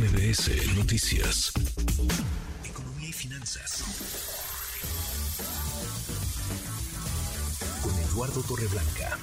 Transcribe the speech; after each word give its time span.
MBS 0.00 0.78
Noticias. 0.78 1.52
Economía 2.64 3.10
y 3.10 3.12
finanzas. 3.12 3.84
Con 7.82 7.92
Eduardo 7.92 8.40
Torreblanca. 8.48 9.18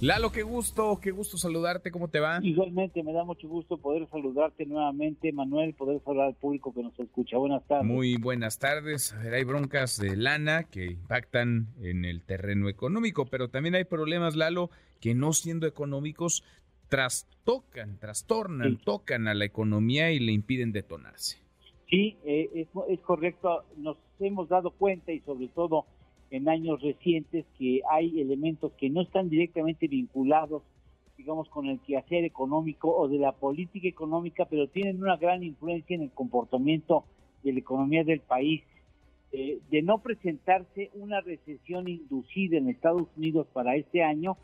Lalo, 0.00 0.30
qué 0.30 0.44
gusto, 0.44 1.00
qué 1.02 1.10
gusto 1.10 1.36
saludarte, 1.36 1.90
¿cómo 1.90 2.06
te 2.06 2.20
va? 2.20 2.38
Igualmente, 2.44 3.02
me 3.02 3.12
da 3.12 3.24
mucho 3.24 3.48
gusto 3.48 3.76
poder 3.76 4.08
saludarte 4.08 4.66
nuevamente, 4.66 5.32
Manuel, 5.32 5.74
poder 5.74 6.00
saludar 6.04 6.28
al 6.28 6.34
público 6.34 6.72
que 6.72 6.84
nos 6.84 6.96
escucha. 7.00 7.36
Buenas 7.36 7.66
tardes. 7.66 7.86
Muy 7.86 8.16
buenas 8.16 8.60
tardes. 8.60 9.14
A 9.14 9.18
ver, 9.18 9.34
hay 9.34 9.42
broncas 9.42 9.98
de 9.98 10.14
lana 10.14 10.62
que 10.62 10.86
impactan 10.86 11.74
en 11.80 12.04
el 12.04 12.22
terreno 12.22 12.68
económico, 12.68 13.26
pero 13.26 13.48
también 13.48 13.74
hay 13.74 13.84
problemas, 13.84 14.36
Lalo, 14.36 14.70
que 15.00 15.14
no 15.14 15.32
siendo 15.32 15.66
económicos, 15.66 16.44
trastocan, 16.88 17.98
trastornan, 17.98 18.78
tocan 18.78 19.28
a 19.28 19.34
la 19.34 19.44
economía 19.44 20.12
y 20.12 20.18
le 20.18 20.32
impiden 20.32 20.72
detonarse. 20.72 21.38
Sí, 21.88 22.16
eh, 22.24 22.50
es, 22.54 22.68
es 22.88 23.00
correcto. 23.00 23.64
Nos 23.76 23.96
hemos 24.20 24.48
dado 24.48 24.70
cuenta 24.70 25.12
y 25.12 25.20
sobre 25.20 25.48
todo 25.48 25.86
en 26.30 26.48
años 26.48 26.82
recientes 26.82 27.44
que 27.58 27.80
hay 27.90 28.20
elementos 28.20 28.72
que 28.72 28.90
no 28.90 29.02
están 29.02 29.28
directamente 29.28 29.86
vinculados, 29.86 30.62
digamos, 31.16 31.48
con 31.48 31.66
el 31.66 31.78
quehacer 31.80 32.24
económico 32.24 32.94
o 32.94 33.08
de 33.08 33.18
la 33.18 33.32
política 33.32 33.86
económica, 33.86 34.46
pero 34.46 34.66
tienen 34.68 35.00
una 35.00 35.16
gran 35.16 35.42
influencia 35.44 35.94
en 35.94 36.02
el 36.02 36.10
comportamiento 36.10 37.04
de 37.44 37.52
la 37.52 37.58
economía 37.60 38.02
del 38.04 38.20
país. 38.20 38.62
Eh, 39.30 39.58
de 39.70 39.82
no 39.82 39.98
presentarse 39.98 40.90
una 40.94 41.20
recesión 41.20 41.88
inducida 41.88 42.56
en 42.56 42.68
Estados 42.68 43.08
Unidos 43.16 43.48
para 43.52 43.74
este 43.74 44.02
año, 44.02 44.36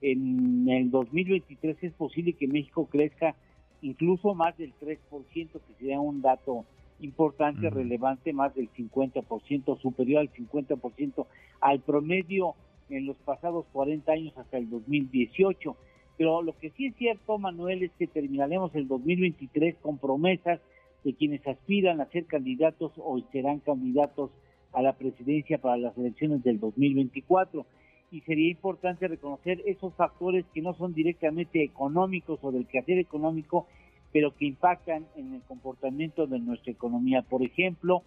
en 0.00 0.68
el 0.68 0.90
2023 0.90 1.76
es 1.82 1.92
posible 1.92 2.32
que 2.32 2.48
México 2.48 2.86
crezca 2.86 3.34
incluso 3.82 4.34
más 4.34 4.56
del 4.58 4.72
3%, 4.80 4.98
que 5.32 5.74
sería 5.78 6.00
un 6.00 6.22
dato 6.22 6.64
importante, 7.00 7.70
relevante, 7.70 8.32
más 8.32 8.54
del 8.54 8.70
50%, 8.72 9.80
superior 9.80 10.20
al 10.20 10.32
50% 10.32 11.26
al 11.60 11.80
promedio 11.80 12.54
en 12.90 13.06
los 13.06 13.16
pasados 13.18 13.66
40 13.72 14.12
años 14.12 14.36
hasta 14.36 14.58
el 14.58 14.68
2018. 14.68 15.76
Pero 16.16 16.42
lo 16.42 16.56
que 16.58 16.70
sí 16.70 16.86
es 16.86 16.96
cierto, 16.96 17.38
Manuel, 17.38 17.82
es 17.82 17.92
que 17.98 18.06
terminaremos 18.06 18.74
el 18.74 18.86
2023 18.88 19.76
con 19.80 19.98
promesas 19.98 20.60
de 21.04 21.14
quienes 21.14 21.46
aspiran 21.46 22.00
a 22.00 22.10
ser 22.10 22.26
candidatos 22.26 22.92
o 22.98 23.18
serán 23.32 23.60
candidatos 23.60 24.30
a 24.72 24.82
la 24.82 24.92
presidencia 24.92 25.58
para 25.58 25.78
las 25.78 25.96
elecciones 25.96 26.42
del 26.42 26.60
2024. 26.60 27.64
Y 28.10 28.20
sería 28.22 28.50
importante 28.50 29.06
reconocer 29.06 29.62
esos 29.66 29.94
factores 29.94 30.44
que 30.52 30.62
no 30.62 30.74
son 30.74 30.94
directamente 30.94 31.62
económicos 31.62 32.40
o 32.42 32.50
del 32.50 32.66
quehacer 32.66 32.98
económico 32.98 33.66
pero 34.12 34.34
que 34.34 34.46
impactan 34.46 35.06
en 35.16 35.34
el 35.34 35.42
comportamiento 35.42 36.26
de 36.26 36.40
nuestra 36.40 36.72
economía. 36.72 37.22
Por 37.22 37.42
ejemplo, 37.42 38.02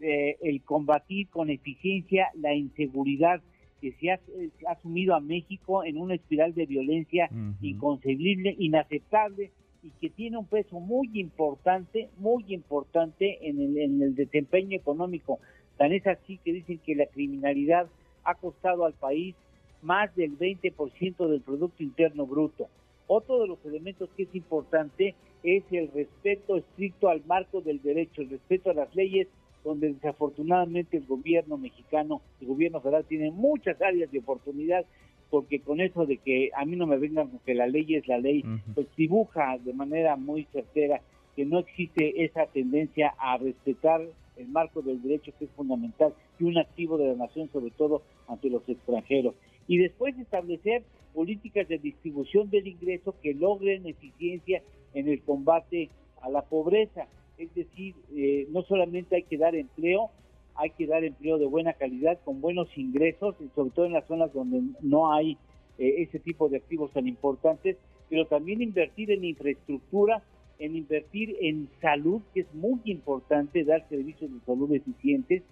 eh, 0.00 0.36
el 0.42 0.62
combatir 0.62 1.28
con 1.28 1.50
eficiencia 1.50 2.28
la 2.34 2.54
inseguridad 2.54 3.40
que 3.80 3.92
se 3.92 4.10
ha, 4.10 4.20
asumido 4.68 5.14
a 5.14 5.20
México 5.20 5.84
en 5.84 5.98
una 5.98 6.14
espiral 6.14 6.54
de 6.54 6.66
violencia 6.66 7.30
inconcebible, 7.60 8.54
inaceptable 8.58 9.52
y 9.82 9.90
que 10.00 10.10
tiene 10.10 10.36
un 10.36 10.46
peso 10.46 10.80
muy 10.80 11.10
importante, 11.14 12.08
muy 12.18 12.44
importante 12.48 13.48
en 13.48 13.60
el, 13.60 13.78
en 13.78 14.02
el 14.02 14.14
desempeño 14.16 14.76
económico. 14.76 15.38
Tan 15.76 15.92
es 15.92 16.04
así 16.08 16.38
que 16.44 16.52
dicen 16.52 16.80
que 16.84 16.96
la 16.96 17.06
criminalidad 17.06 17.88
ha 18.24 18.34
costado 18.34 18.84
al 18.84 18.94
país 18.94 19.36
más 19.82 20.14
del 20.16 20.38
20% 20.38 21.28
del 21.28 21.40
Producto 21.40 21.82
Interno 21.82 22.26
Bruto. 22.26 22.68
Otro 23.06 23.40
de 23.40 23.48
los 23.48 23.64
elementos 23.64 24.10
que 24.16 24.24
es 24.24 24.34
importante 24.34 25.14
es 25.42 25.64
el 25.70 25.90
respeto 25.92 26.56
estricto 26.56 27.08
al 27.08 27.24
marco 27.26 27.60
del 27.60 27.80
derecho, 27.80 28.22
el 28.22 28.30
respeto 28.30 28.70
a 28.70 28.74
las 28.74 28.94
leyes, 28.94 29.28
donde 29.64 29.92
desafortunadamente 29.92 30.96
el 30.96 31.06
gobierno 31.06 31.56
mexicano, 31.58 32.20
el 32.40 32.48
gobierno 32.48 32.80
federal 32.80 33.04
tiene 33.04 33.30
muchas 33.30 33.80
áreas 33.80 34.10
de 34.10 34.18
oportunidad, 34.18 34.84
porque 35.30 35.60
con 35.60 35.80
eso 35.80 36.06
de 36.06 36.18
que 36.18 36.50
a 36.54 36.64
mí 36.64 36.76
no 36.76 36.86
me 36.86 36.98
vengan 36.98 37.28
con 37.28 37.38
que 37.40 37.54
la 37.54 37.66
ley 37.66 37.94
es 37.94 38.06
la 38.08 38.18
ley, 38.18 38.44
pues 38.74 38.86
dibuja 38.96 39.58
de 39.58 39.72
manera 39.72 40.16
muy 40.16 40.44
certera 40.52 41.00
que 41.36 41.44
no 41.44 41.60
existe 41.60 42.24
esa 42.24 42.46
tendencia 42.46 43.14
a 43.18 43.36
respetar 43.36 44.00
el 44.36 44.48
marco 44.48 44.82
del 44.82 45.02
derecho 45.02 45.32
que 45.38 45.44
es 45.44 45.50
fundamental 45.52 46.14
y 46.38 46.44
un 46.44 46.58
activo 46.58 46.96
de 46.98 47.08
la 47.08 47.14
nación, 47.14 47.50
sobre 47.52 47.70
todo 47.70 48.02
ante 48.26 48.48
los 48.48 48.66
extranjeros. 48.68 49.34
Y 49.68 49.78
después 49.78 50.18
establecer 50.18 50.82
políticas 51.14 51.68
de 51.68 51.78
distribución 51.78 52.50
del 52.50 52.66
ingreso 52.66 53.14
que 53.22 53.34
logren 53.34 53.86
eficiencia 53.86 54.62
en 54.94 55.08
el 55.08 55.22
combate 55.22 55.90
a 56.22 56.30
la 56.30 56.42
pobreza. 56.42 57.06
Es 57.36 57.54
decir, 57.54 57.94
eh, 58.16 58.48
no 58.50 58.62
solamente 58.62 59.16
hay 59.16 59.22
que 59.22 59.38
dar 59.38 59.54
empleo, 59.54 60.10
hay 60.56 60.70
que 60.70 60.86
dar 60.86 61.04
empleo 61.04 61.38
de 61.38 61.46
buena 61.46 61.74
calidad, 61.74 62.18
con 62.24 62.40
buenos 62.40 62.68
ingresos, 62.76 63.36
sobre 63.54 63.70
todo 63.70 63.86
en 63.86 63.92
las 63.92 64.06
zonas 64.06 64.32
donde 64.32 64.60
no 64.80 65.12
hay 65.12 65.36
eh, 65.78 66.02
ese 66.02 66.18
tipo 66.18 66.48
de 66.48 66.56
activos 66.56 66.92
tan 66.92 67.06
importantes, 67.06 67.76
pero 68.08 68.26
también 68.26 68.62
invertir 68.62 69.12
en 69.12 69.24
infraestructura, 69.24 70.22
en 70.58 70.74
invertir 70.74 71.36
en 71.40 71.68
salud, 71.80 72.22
que 72.34 72.40
es 72.40 72.54
muy 72.54 72.80
importante, 72.84 73.62
dar 73.64 73.88
servicios 73.88 74.32
de 74.32 74.40
salud 74.40 74.72
eficientes, 74.72 75.42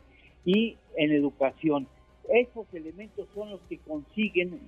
y 0.44 0.76
en 0.96 1.12
educación. 1.12 1.86
Esos 2.28 2.66
elementos 2.72 3.28
son 3.34 3.50
los 3.50 3.60
que 3.68 3.78
consiguen 3.78 4.60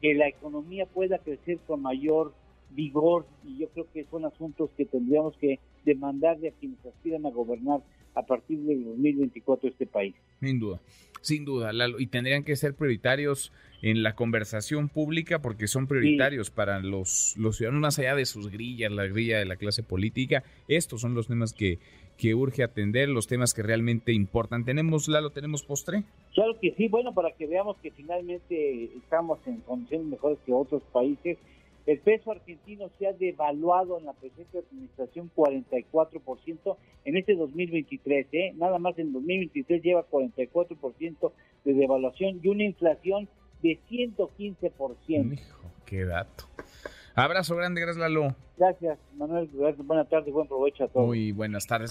que 0.00 0.14
la 0.14 0.28
economía 0.28 0.86
pueda 0.86 1.18
crecer 1.18 1.58
con 1.66 1.82
mayor 1.82 2.32
vigor 2.74 3.26
y 3.44 3.58
yo 3.58 3.68
creo 3.68 3.86
que 3.92 4.04
son 4.10 4.24
asuntos 4.24 4.70
que 4.76 4.84
tendríamos 4.84 5.36
que 5.36 5.58
demandarle 5.84 6.48
a 6.48 6.52
quienes 6.52 6.84
aspiran 6.84 7.26
a 7.26 7.30
gobernar 7.30 7.80
a 8.14 8.22
partir 8.22 8.58
del 8.60 8.84
2024 8.84 9.68
este 9.68 9.86
país. 9.86 10.14
Sin 10.40 10.58
duda, 10.60 10.80
sin 11.20 11.44
duda, 11.44 11.72
y 11.98 12.06
tendrían 12.06 12.44
que 12.44 12.56
ser 12.56 12.74
prioritarios 12.74 13.52
en 13.82 14.02
la 14.02 14.14
conversación 14.14 14.88
pública 14.88 15.42
porque 15.42 15.66
son 15.66 15.86
prioritarios 15.86 16.50
para 16.50 16.80
los, 16.80 17.34
los 17.36 17.56
ciudadanos 17.56 17.82
más 17.82 17.98
allá 17.98 18.14
de 18.14 18.24
sus 18.24 18.50
grillas, 18.50 18.92
la 18.92 19.06
grilla 19.06 19.38
de 19.38 19.44
la 19.44 19.56
clase 19.56 19.82
política. 19.82 20.42
Estos 20.68 21.00
son 21.00 21.14
los 21.14 21.26
temas 21.26 21.52
que, 21.52 21.78
que 22.16 22.34
urge 22.34 22.62
atender, 22.62 23.08
los 23.08 23.26
temas 23.26 23.52
que 23.52 23.62
realmente 23.62 24.12
importan. 24.12 24.64
¿Tenemos, 24.64 25.08
Lalo, 25.08 25.30
tenemos 25.30 25.62
postre? 25.64 26.04
Claro 26.32 26.58
que 26.60 26.72
sí, 26.76 26.88
bueno, 26.88 27.12
para 27.12 27.32
que 27.32 27.46
veamos 27.46 27.76
que 27.78 27.90
finalmente 27.90 28.84
estamos 28.96 29.38
en 29.46 29.60
condiciones 29.60 30.06
mejores 30.06 30.38
que 30.46 30.52
otros 30.52 30.82
países 30.92 31.36
el 31.86 31.98
peso 32.00 32.32
argentino 32.32 32.90
se 32.98 33.06
ha 33.06 33.12
devaluado 33.12 33.98
en 33.98 34.06
la 34.06 34.12
presente 34.14 34.58
administración 34.58 35.30
44% 35.34 36.76
en 37.04 37.16
este 37.16 37.34
2023, 37.36 38.26
¿eh? 38.32 38.52
nada 38.56 38.78
más 38.78 38.98
en 38.98 39.12
2023 39.12 39.82
lleva 39.82 40.08
44% 40.08 41.32
de 41.64 41.74
devaluación 41.74 42.40
y 42.42 42.48
una 42.48 42.64
inflación 42.64 43.28
de 43.62 43.78
115%. 43.90 45.32
Hijo, 45.34 45.70
qué 45.84 46.04
dato. 46.04 46.44
Abrazo 47.14 47.54
grande, 47.56 47.80
gracias 47.80 48.00
Lalo. 48.00 48.34
Gracias, 48.56 48.98
Manuel. 49.16 49.48
Buenas 49.78 50.08
tardes, 50.08 50.32
buen 50.32 50.48
provecho 50.48 50.84
a 50.84 50.88
todos. 50.88 51.06
Muy 51.06 51.32
buenas 51.32 51.66
tardes. 51.66 51.90